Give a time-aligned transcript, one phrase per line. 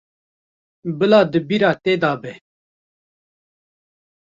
[0.97, 2.33] Bila di bîra te de be.